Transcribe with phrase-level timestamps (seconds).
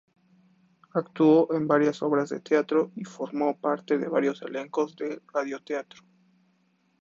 [0.95, 6.01] Actuó en varias obras de teatro y formó parte de varios elencos de radioteatro.